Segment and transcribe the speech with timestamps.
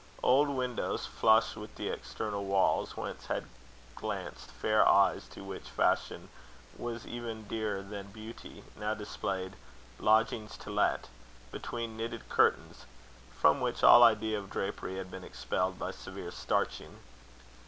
[0.23, 3.45] Old windows, flush with the external walls, whence had
[3.93, 6.29] glanced fair eyes to which fashion
[6.75, 9.55] was even dearer than beauty, now displayed
[9.99, 11.05] Lodgings to Let
[11.51, 12.85] between knitted curtains,
[13.39, 16.97] from which all idea of drapery had been expelled by severe starching.